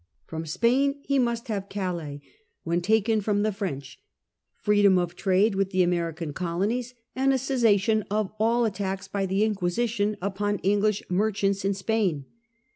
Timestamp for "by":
9.07-9.27